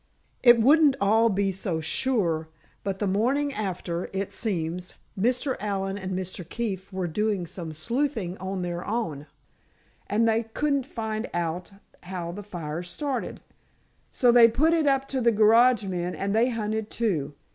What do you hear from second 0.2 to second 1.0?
It wouldn't